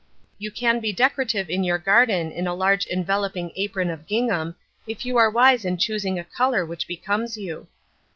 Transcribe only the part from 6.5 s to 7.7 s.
which becomes you.